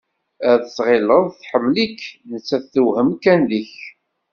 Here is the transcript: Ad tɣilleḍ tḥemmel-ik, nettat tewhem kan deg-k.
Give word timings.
Ad 0.51 0.61
tɣilleḍ 0.75 1.25
tḥemmel-ik, 1.33 1.99
nettat 2.31 2.65
tewhem 2.73 3.09
kan 3.23 3.39
deg-k. 3.49 3.75